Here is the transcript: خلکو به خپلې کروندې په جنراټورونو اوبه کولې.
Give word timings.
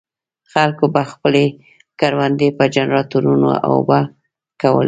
خلکو 0.53 0.85
به 0.93 1.03
خپلې 1.11 1.45
کروندې 1.99 2.47
په 2.57 2.63
جنراټورونو 2.75 3.49
اوبه 3.71 3.99
کولې. 4.61 4.79